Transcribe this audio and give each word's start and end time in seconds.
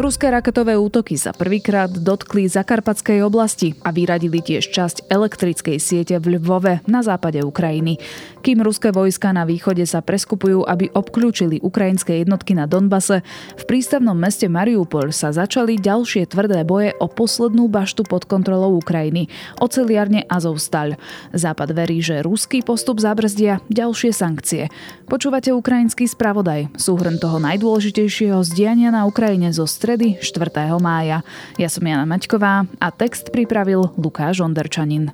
Ruské 0.00 0.32
raketové 0.32 0.80
útoky 0.80 1.20
sa 1.20 1.36
prvýkrát 1.36 1.92
dotkli 1.92 2.48
Zakarpatskej 2.48 3.20
oblasti 3.20 3.76
a 3.84 3.92
vyradili 3.92 4.40
tiež 4.40 4.72
časť 4.72 5.12
elektrickej 5.12 5.76
siete 5.76 6.16
v 6.16 6.40
Lvove 6.40 6.80
na 6.88 7.04
západe 7.04 7.44
Ukrajiny. 7.44 8.00
Kým 8.40 8.64
ruské 8.64 8.96
vojska 8.96 9.28
na 9.36 9.44
východe 9.44 9.84
sa 9.84 10.00
preskupujú, 10.00 10.64
aby 10.64 10.88
obklúčili 10.96 11.60
ukrajinské 11.60 12.24
jednotky 12.24 12.56
na 12.56 12.64
Donbase, 12.64 13.20
v 13.60 13.64
prístavnom 13.68 14.16
meste 14.16 14.48
Mariupol 14.48 15.12
sa 15.12 15.36
začali 15.36 15.76
ďalšie 15.76 16.32
tvrdé 16.32 16.64
boje 16.64 16.96
o 16.96 17.04
poslednú 17.04 17.68
baštu 17.68 18.08
pod 18.08 18.24
kontrolou 18.24 18.80
Ukrajiny, 18.80 19.28
oceliarne 19.60 20.24
Azovstal. 20.32 20.96
Západ 21.36 21.76
verí, 21.76 22.00
že 22.00 22.24
ruský 22.24 22.64
postup 22.64 23.04
zabrzdia 23.04 23.60
ďalšie 23.68 24.16
sankcie. 24.16 24.72
Počúvate 25.12 25.52
ukrajinský 25.52 26.08
spravodaj, 26.08 26.72
súhrn 26.80 27.20
toho 27.20 27.36
najdôležitejšieho 27.36 28.40
zdiania 28.48 28.88
na 28.88 29.04
Ukrajine 29.04 29.52
zo 29.52 29.68
stred 29.68 29.89
stredy 29.90 30.22
4. 30.22 30.78
mája. 30.78 31.26
Ja 31.58 31.66
som 31.66 31.82
Jana 31.82 32.06
Maťková 32.06 32.62
a 32.78 32.94
text 32.94 33.34
pripravil 33.34 33.90
Lukáš 33.98 34.38
Onderčanin. 34.38 35.10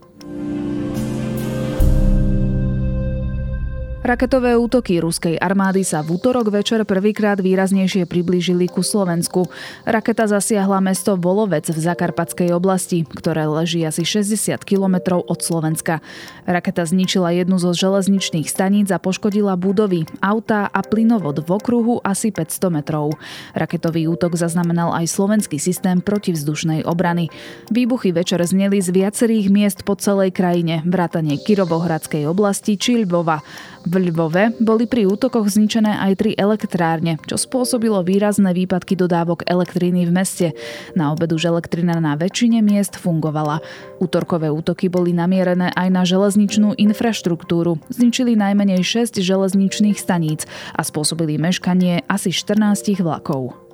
Raketové 4.06 4.55
útoky 4.55 5.02
ruskej 5.02 5.34
armády 5.34 5.83
sa 5.83 5.98
v 5.98 6.15
útorok 6.15 6.55
večer 6.55 6.87
prvýkrát 6.87 7.42
výraznejšie 7.42 8.06
priblížili 8.06 8.70
ku 8.70 8.87
Slovensku. 8.87 9.51
Raketa 9.82 10.30
zasiahla 10.30 10.79
mesto 10.79 11.19
Volovec 11.19 11.66
v 11.66 11.74
Zakarpatskej 11.74 12.55
oblasti, 12.55 13.02
ktoré 13.02 13.51
leží 13.51 13.82
asi 13.82 14.06
60 14.06 14.62
kilometrov 14.62 15.27
od 15.27 15.42
Slovenska. 15.42 15.98
Raketa 16.46 16.87
zničila 16.87 17.34
jednu 17.34 17.59
zo 17.59 17.74
železničných 17.74 18.46
staníc 18.46 18.95
a 18.95 19.02
poškodila 19.02 19.59
budovy, 19.59 20.07
autá 20.23 20.70
a 20.70 20.87
plynovod 20.87 21.43
v 21.43 21.51
okruhu 21.59 21.98
asi 22.07 22.30
500 22.30 22.79
metrov. 22.79 23.18
Raketový 23.59 24.07
útok 24.07 24.38
zaznamenal 24.38 24.95
aj 24.95 25.10
slovenský 25.10 25.59
systém 25.59 25.98
protivzdušnej 25.98 26.87
obrany. 26.87 27.26
Výbuchy 27.74 28.15
večer 28.15 28.38
zneli 28.46 28.79
z 28.79 28.95
viacerých 28.95 29.51
miest 29.51 29.82
po 29.82 29.98
celej 29.98 30.30
krajine, 30.30 30.87
vrátane 30.87 31.43
Kirovohradskej 31.43 32.23
oblasti 32.30 32.79
či 32.79 33.02
Lvova. 33.02 33.43
V 33.87 33.95
Lvove 33.98 34.54
boli 34.62 34.86
pri 34.86 35.10
útokoch 35.10 35.50
zničené 35.50 35.98
aj 35.98 36.12
tri 36.22 36.30
elektrárne, 36.38 37.18
čo 37.26 37.34
spôsobilo 37.34 38.04
výrazné 38.06 38.54
výpadky 38.54 38.94
dodávok 38.94 39.42
elektriny 39.48 40.06
v 40.06 40.12
meste. 40.14 40.46
Na 40.94 41.10
obedu 41.10 41.36
už 41.36 41.50
elektrina 41.50 41.98
na 41.98 42.14
väčšine 42.14 42.62
miest 42.62 42.96
fungovala. 42.96 43.60
Útorkové 43.98 44.48
útoky 44.48 44.86
boli 44.86 45.10
namierené 45.12 45.74
aj 45.74 45.88
na 45.90 46.06
železničnú 46.06 46.78
infraštruktúru. 46.78 47.82
Zničili 47.90 48.38
najmenej 48.38 48.86
6 48.86 49.18
železničných 49.20 49.98
staníc 49.98 50.48
a 50.72 50.80
spôsobili 50.86 51.36
meškanie 51.36 52.06
asi 52.08 52.30
14 52.30 53.02
vlakov. 53.02 53.65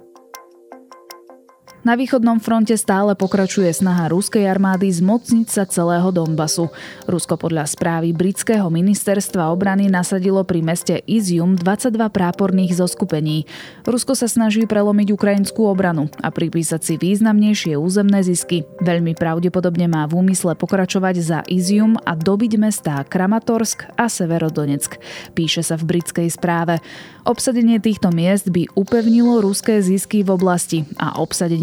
Na 1.82 1.98
východnom 1.98 2.38
fronte 2.38 2.78
stále 2.78 3.18
pokračuje 3.18 3.66
snaha 3.74 4.06
ruskej 4.06 4.46
armády 4.46 4.86
zmocniť 4.86 5.50
sa 5.50 5.66
celého 5.66 6.14
Donbasu. 6.14 6.70
Rusko 7.10 7.34
podľa 7.34 7.66
správy 7.66 8.14
britského 8.14 8.70
ministerstva 8.70 9.50
obrany 9.50 9.90
nasadilo 9.90 10.46
pri 10.46 10.62
meste 10.62 11.02
Izium 11.10 11.58
22 11.58 12.06
práporných 12.06 12.78
zoskupení. 12.78 13.50
Rusko 13.82 14.14
sa 14.14 14.30
snaží 14.30 14.62
prelomiť 14.62 15.10
ukrajinskú 15.10 15.66
obranu 15.66 16.06
a 16.22 16.30
pripísať 16.30 16.86
si 16.86 16.94
významnejšie 17.02 17.74
územné 17.74 18.22
zisky. 18.22 18.62
Veľmi 18.78 19.18
pravdepodobne 19.18 19.90
má 19.90 20.06
v 20.06 20.22
úmysle 20.22 20.54
pokračovať 20.54 21.18
za 21.18 21.42
Izium 21.50 21.98
a 22.06 22.14
dobiť 22.14 22.62
mestá 22.62 23.02
Kramatorsk 23.02 23.90
a 23.98 24.06
Severodonetsk, 24.06 25.02
píše 25.34 25.66
sa 25.66 25.74
v 25.74 25.98
britskej 25.98 26.30
správe. 26.30 26.78
Obsadenie 27.26 27.82
týchto 27.82 28.14
miest 28.14 28.54
by 28.54 28.70
upevnilo 28.78 29.42
ruské 29.42 29.82
zisky 29.82 30.22
v 30.22 30.30
oblasti 30.30 30.86
a 30.94 31.18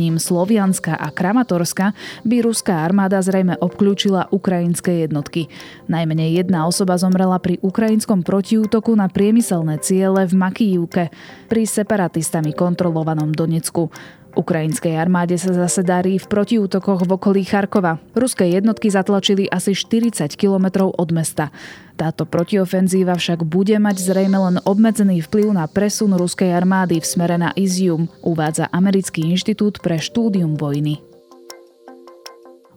obsadením 0.10 0.18
Slovianska 0.18 0.98
a 0.98 1.14
Kramatorska 1.14 1.94
by 2.26 2.42
ruská 2.42 2.82
armáda 2.82 3.22
zrejme 3.22 3.62
obklúčila 3.62 4.26
ukrajinské 4.34 5.06
jednotky. 5.06 5.46
Najmenej 5.86 6.42
jedna 6.42 6.66
osoba 6.66 6.98
zomrela 6.98 7.38
pri 7.38 7.62
ukrajinskom 7.62 8.26
protiútoku 8.26 8.98
na 8.98 9.06
priemyselné 9.06 9.78
ciele 9.86 10.26
v 10.26 10.34
Makijúke 10.34 11.04
pri 11.46 11.62
separatistami 11.70 12.58
kontrolovanom 12.58 13.30
Donecku. 13.30 13.94
Ukrajinskej 14.38 14.94
armáde 14.94 15.36
sa 15.42 15.52
zase 15.52 15.82
darí 15.82 16.22
v 16.22 16.30
protiútokoch 16.30 17.04
v 17.04 17.12
okolí 17.18 17.42
Charkova. 17.44 17.98
Ruské 18.14 18.50
jednotky 18.54 18.94
zatlačili 18.94 19.50
asi 19.50 19.74
40 19.74 20.30
kilometrov 20.38 20.94
od 20.94 21.10
mesta. 21.10 21.50
Táto 21.98 22.24
protiofenzíva 22.24 23.18
však 23.18 23.44
bude 23.44 23.76
mať 23.76 24.00
zrejme 24.00 24.38
len 24.38 24.56
obmedzený 24.64 25.26
vplyv 25.28 25.52
na 25.52 25.66
presun 25.68 26.16
ruskej 26.16 26.54
armády 26.54 27.02
v 27.02 27.10
smere 27.10 27.36
na 27.36 27.52
Izium, 27.58 28.08
uvádza 28.24 28.72
Americký 28.72 29.28
inštitút 29.28 29.84
pre 29.84 30.00
štúdium 30.00 30.56
vojny. 30.56 31.09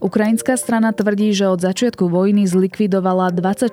Ukrajinská 0.02 0.58
strana 0.58 0.90
tvrdí, 0.90 1.30
že 1.30 1.46
od 1.46 1.62
začiatku 1.62 2.10
vojny 2.10 2.42
zlikvidovala 2.50 3.30
24 3.30 3.70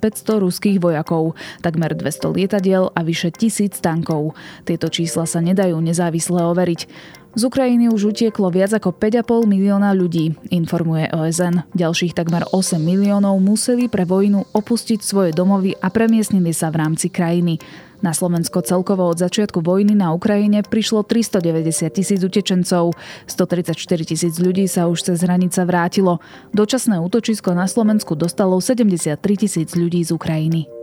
500 0.00 0.40
ruských 0.40 0.80
vojakov, 0.80 1.36
takmer 1.60 1.92
200 1.92 2.32
lietadiel 2.32 2.88
a 2.88 3.04
vyše 3.04 3.28
tisíc 3.36 3.76
tankov. 3.76 4.32
Tieto 4.64 4.88
čísla 4.88 5.28
sa 5.28 5.44
nedajú 5.44 5.76
nezávisle 5.76 6.40
overiť. 6.40 6.88
Z 7.32 7.48
Ukrajiny 7.48 7.88
už 7.88 8.12
utieklo 8.12 8.52
viac 8.52 8.76
ako 8.76 8.92
5,5 8.92 9.48
milióna 9.48 9.96
ľudí, 9.96 10.36
informuje 10.52 11.08
OSN. 11.16 11.64
Ďalších 11.72 12.12
takmer 12.12 12.44
8 12.44 12.76
miliónov 12.76 13.40
museli 13.40 13.88
pre 13.88 14.04
vojnu 14.04 14.52
opustiť 14.52 15.00
svoje 15.00 15.32
domovy 15.32 15.72
a 15.80 15.88
premiestnili 15.88 16.52
sa 16.52 16.68
v 16.68 16.84
rámci 16.84 17.08
krajiny. 17.08 17.56
Na 18.04 18.12
Slovensko 18.12 18.60
celkovo 18.60 19.08
od 19.08 19.16
začiatku 19.16 19.64
vojny 19.64 19.96
na 19.96 20.12
Ukrajine 20.12 20.60
prišlo 20.60 21.08
390 21.08 21.88
tisíc 21.88 22.20
utečencov. 22.20 22.92
134 23.24 23.80
tisíc 24.04 24.34
ľudí 24.36 24.68
sa 24.68 24.92
už 24.92 25.00
cez 25.00 25.24
hranica 25.24 25.64
vrátilo. 25.64 26.20
Dočasné 26.52 27.00
útočisko 27.00 27.56
na 27.56 27.64
Slovensku 27.64 28.12
dostalo 28.12 28.60
73 28.60 29.16
tisíc 29.40 29.72
ľudí 29.72 30.04
z 30.04 30.12
Ukrajiny. 30.12 30.81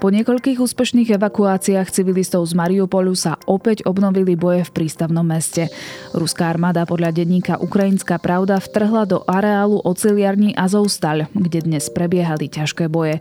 Po 0.00 0.08
niekoľkých 0.08 0.64
úspešných 0.64 1.20
evakuáciách 1.20 1.92
civilistov 1.92 2.48
z 2.48 2.56
Mariupolu 2.56 3.12
sa 3.12 3.36
opäť 3.44 3.84
obnovili 3.84 4.32
boje 4.32 4.64
v 4.64 4.72
prístavnom 4.72 5.20
meste. 5.20 5.68
Ruská 6.16 6.48
armáda 6.48 6.88
podľa 6.88 7.12
denníka 7.12 7.60
Ukrajinská 7.60 8.16
pravda 8.16 8.56
vtrhla 8.64 9.04
do 9.04 9.20
areálu 9.28 9.76
oceliarní 9.84 10.56
Azovstal, 10.56 11.28
kde 11.36 11.68
dnes 11.68 11.92
prebiehali 11.92 12.48
ťažké 12.48 12.88
boje. 12.88 13.20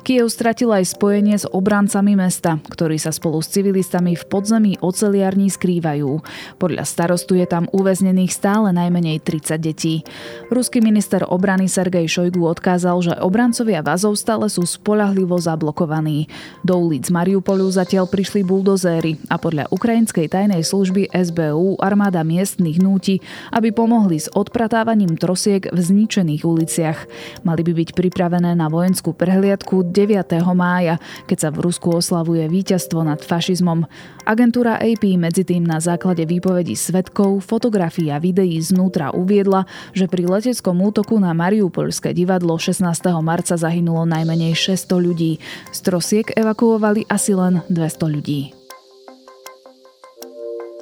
Kiev 0.00 0.32
stratil 0.32 0.72
aj 0.72 0.96
spojenie 0.96 1.36
s 1.36 1.44
obrancami 1.44 2.16
mesta, 2.16 2.56
ktorí 2.72 2.96
sa 2.96 3.12
spolu 3.12 3.44
s 3.44 3.52
civilistami 3.52 4.16
v 4.16 4.24
podzemí 4.24 4.72
oceliarní 4.80 5.52
skrývajú. 5.52 6.24
Podľa 6.56 6.88
starostu 6.88 7.36
je 7.36 7.44
tam 7.44 7.68
uväznených 7.68 8.32
stále 8.32 8.72
najmenej 8.72 9.20
30 9.20 9.60
detí. 9.60 10.00
Ruský 10.48 10.80
minister 10.80 11.20
obrany 11.28 11.68
Sergej 11.68 12.08
Šojgu 12.08 12.48
odkázal, 12.48 12.96
že 13.04 13.12
obrancovia 13.20 13.84
v 13.84 13.92
Azovstale 13.92 14.48
sú 14.48 14.64
spolahlivo 14.64 15.36
zablokovaní. 15.36 16.32
Do 16.64 16.80
ulic 16.80 17.12
Mariupolu 17.12 17.68
zatiaľ 17.68 18.08
prišli 18.08 18.40
buldozéry 18.40 19.20
a 19.28 19.36
podľa 19.36 19.68
ukrajinskej 19.68 20.32
tajnej 20.32 20.64
služby 20.64 21.12
SBU 21.12 21.76
armáda 21.76 22.24
miestnych 22.24 22.80
núti, 22.80 23.20
aby 23.52 23.68
pomohli 23.68 24.16
s 24.16 24.32
odpratávaním 24.32 25.20
trosiek 25.20 25.68
v 25.68 25.76
zničených 25.76 26.42
uliciach. 26.48 26.98
Mali 27.44 27.60
by 27.60 27.72
byť 27.84 27.88
pripravené 27.92 28.56
na 28.56 28.72
vojenskú 28.72 29.12
prehliadku 29.12 29.89
9. 29.90 30.38
mája, 30.54 31.02
keď 31.26 31.38
sa 31.38 31.48
v 31.50 31.66
Rusku 31.66 31.90
oslavuje 31.90 32.46
víťazstvo 32.46 33.02
nad 33.02 33.18
fašizmom. 33.18 33.84
Agentúra 34.22 34.78
AP 34.78 35.18
medzi 35.18 35.42
tým 35.42 35.66
na 35.66 35.82
základe 35.82 36.22
výpovedí 36.22 36.78
svetkov, 36.78 37.42
fotografií 37.42 38.14
a 38.14 38.22
videí 38.22 38.62
znútra 38.62 39.10
uviedla, 39.10 39.66
že 39.90 40.06
pri 40.06 40.30
leteckom 40.30 40.78
útoku 40.78 41.18
na 41.18 41.34
Mariupolské 41.34 42.14
divadlo 42.14 42.54
16. 42.54 42.86
marca 43.18 43.58
zahynulo 43.58 44.06
najmenej 44.06 44.54
600 44.54 45.06
ľudí. 45.06 45.42
Z 45.74 45.78
trosiek 45.82 46.30
evakuovali 46.38 47.10
asi 47.10 47.34
len 47.34 47.66
200 47.66 48.14
ľudí. 48.14 48.59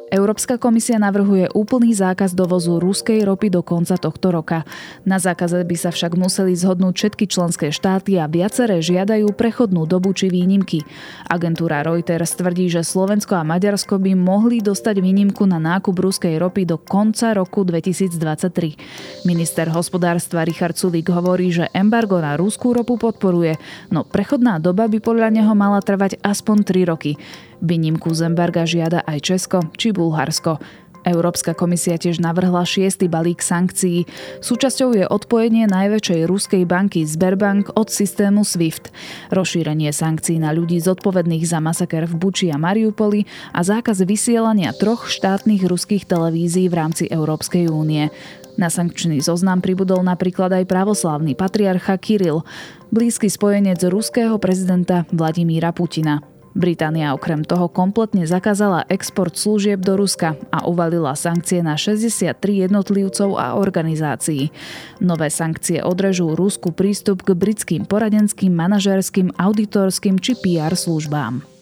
Európska 0.09 0.57
komisia 0.57 0.97
navrhuje 0.97 1.53
úplný 1.53 1.93
zákaz 1.93 2.33
dovozu 2.33 2.81
ruskej 2.81 3.29
ropy 3.29 3.53
do 3.53 3.61
konca 3.61 4.01
tohto 4.01 4.33
roka. 4.33 4.65
Na 5.05 5.21
zákaze 5.21 5.61
by 5.61 5.77
sa 5.77 5.93
však 5.93 6.17
museli 6.17 6.57
zhodnúť 6.57 6.95
všetky 6.97 7.25
členské 7.29 7.69
štáty 7.69 8.17
a 8.17 8.25
viaceré 8.25 8.81
žiadajú 8.81 9.37
prechodnú 9.37 9.85
dobu 9.85 10.17
či 10.17 10.33
výnimky. 10.33 10.81
Agentúra 11.29 11.85
Reuters 11.85 12.33
tvrdí, 12.41 12.73
že 12.73 12.81
Slovensko 12.81 13.37
a 13.37 13.45
Maďarsko 13.45 14.01
by 14.01 14.17
mohli 14.17 14.65
dostať 14.65 14.97
výnimku 15.05 15.45
na 15.45 15.61
nákup 15.61 15.93
ruskej 15.93 16.41
ropy 16.41 16.65
do 16.65 16.81
konca 16.81 17.37
roku 17.37 17.61
2023. 17.69 19.29
Minister 19.29 19.69
hospodárstva 19.69 20.49
Richard 20.49 20.81
Sulík 20.81 21.13
hovorí, 21.13 21.53
že 21.53 21.69
embargo 21.77 22.17
na 22.17 22.41
ruskú 22.41 22.73
ropu 22.73 22.97
podporuje, 22.97 23.61
no 23.93 24.09
prechodná 24.09 24.57
doba 24.57 24.89
by 24.89 25.05
podľa 25.05 25.29
neho 25.29 25.53
mala 25.53 25.85
trvať 25.85 26.17
aspoň 26.25 26.57
3 26.65 26.91
roky. 26.97 27.13
Výnimku 27.59 28.15
z 28.15 28.31
embarga 28.31 28.63
žiada 28.63 29.03
aj 29.03 29.19
Česko 29.23 29.59
či 29.75 29.91
Bulharsko. 29.91 30.59
Európska 31.07 31.55
komisia 31.55 31.97
tiež 31.97 32.19
navrhla 32.19 32.67
šiestý 32.67 33.07
balík 33.09 33.41
sankcií. 33.41 34.05
Súčasťou 34.45 34.93
je 34.99 35.05
odpojenie 35.07 35.65
najväčšej 35.71 36.21
ruskej 36.27 36.63
banky 36.69 37.07
Sberbank 37.07 37.73
od 37.79 37.89
systému 37.89 38.43
SWIFT, 38.45 38.91
rozšírenie 39.33 39.89
sankcií 39.95 40.37
na 40.43 40.51
ľudí 40.51 40.77
zodpovedných 40.83 41.49
za 41.49 41.63
masaker 41.63 42.05
v 42.05 42.15
Buči 42.19 42.53
a 42.53 42.59
Mariupoli 42.61 43.25
a 43.55 43.65
zákaz 43.65 44.05
vysielania 44.05 44.75
troch 44.75 45.09
štátnych 45.09 45.65
ruských 45.65 46.05
televízií 46.05 46.69
v 46.69 46.77
rámci 46.77 47.05
Európskej 47.09 47.71
únie. 47.73 48.11
Na 48.59 48.67
sankčný 48.69 49.23
zoznam 49.23 49.63
pribudol 49.63 50.03
napríklad 50.03 50.51
aj 50.51 50.67
pravoslávny 50.67 51.39
patriarcha 51.39 51.95
Kiril, 51.95 52.43
blízky 52.91 53.31
spojenec 53.31 53.79
ruského 53.87 54.35
prezidenta 54.43 55.07
Vladimíra 55.15 55.71
Putina. 55.71 56.38
Británia 56.59 57.15
okrem 57.15 57.47
toho 57.47 57.71
kompletne 57.71 58.27
zakázala 58.27 58.83
export 58.91 59.39
služieb 59.39 59.79
do 59.79 59.95
Ruska 59.95 60.35
a 60.51 60.67
uvalila 60.67 61.15
sankcie 61.15 61.63
na 61.63 61.79
63 61.79 62.35
jednotlivcov 62.67 63.39
a 63.39 63.55
organizácií. 63.55 64.51
Nové 64.99 65.31
sankcie 65.31 65.79
odrežú 65.87 66.35
Rusku 66.35 66.75
prístup 66.75 67.23
k 67.23 67.39
britským 67.39 67.87
poradenským, 67.87 68.51
manažerským, 68.51 69.39
auditorským 69.39 70.19
či 70.19 70.35
PR 70.35 70.75
službám. 70.75 71.58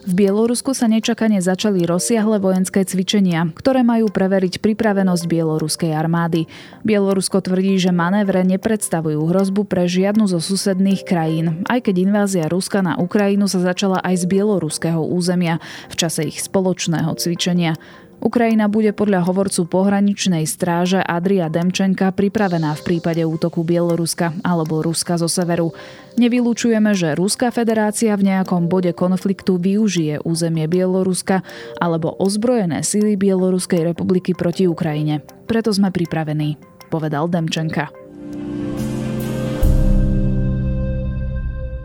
V 0.00 0.16
Bielorusku 0.16 0.72
sa 0.72 0.88
nečakane 0.88 1.44
začali 1.44 1.84
rozsiahle 1.84 2.40
vojenské 2.40 2.88
cvičenia, 2.88 3.52
ktoré 3.52 3.84
majú 3.84 4.08
preveriť 4.08 4.64
pripravenosť 4.64 5.28
bieloruskej 5.28 5.92
armády. 5.92 6.48
Bielorusko 6.88 7.44
tvrdí, 7.44 7.76
že 7.76 7.92
manévre 7.92 8.40
nepredstavujú 8.48 9.20
hrozbu 9.28 9.68
pre 9.68 9.84
žiadnu 9.84 10.24
zo 10.24 10.40
susedných 10.40 11.04
krajín, 11.04 11.68
aj 11.68 11.84
keď 11.84 11.94
invázia 12.00 12.48
Ruska 12.48 12.80
na 12.80 12.96
Ukrajinu 12.96 13.44
sa 13.44 13.60
začala 13.60 14.00
aj 14.00 14.24
z 14.24 14.24
bieloruského 14.24 15.04
územia 15.04 15.60
v 15.92 15.94
čase 16.00 16.32
ich 16.32 16.40
spoločného 16.40 17.12
cvičenia. 17.20 17.76
Ukrajina 18.20 18.68
bude 18.68 18.92
podľa 18.92 19.24
hovorcu 19.24 19.64
pohraničnej 19.64 20.44
stráže 20.44 21.00
Adria 21.00 21.48
Demčenka 21.48 22.12
pripravená 22.12 22.76
v 22.76 22.84
prípade 22.84 23.24
útoku 23.24 23.64
Bieloruska 23.64 24.36
alebo 24.44 24.84
Ruska 24.84 25.16
zo 25.16 25.24
severu. 25.24 25.72
Nevylúčujeme, 26.20 26.92
že 26.92 27.16
Ruská 27.16 27.48
federácia 27.48 28.12
v 28.20 28.28
nejakom 28.28 28.68
bode 28.68 28.92
konfliktu 28.92 29.56
využije 29.56 30.20
územie 30.20 30.68
Bieloruska 30.68 31.40
alebo 31.80 32.12
ozbrojené 32.20 32.84
sily 32.84 33.16
Bieloruskej 33.16 33.88
republiky 33.96 34.36
proti 34.36 34.68
Ukrajine. 34.68 35.24
Preto 35.48 35.72
sme 35.72 35.88
pripravení, 35.88 36.60
povedal 36.92 37.24
Demčenka. 37.32 37.88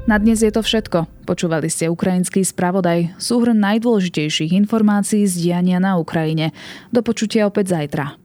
Na 0.05 0.21
dnes 0.21 0.37
je 0.37 0.53
to 0.53 0.61
všetko. 0.61 1.25
Počúvali 1.25 1.65
ste 1.65 1.89
ukrajinský 1.89 2.45
spravodaj, 2.45 3.17
súhrn 3.17 3.57
najdôležitejších 3.57 4.53
informácií 4.53 5.25
z 5.25 5.49
diania 5.49 5.81
na 5.81 5.97
Ukrajine. 5.97 6.53
Do 6.93 7.01
počutia 7.01 7.49
opäť 7.49 7.73
zajtra. 7.73 8.21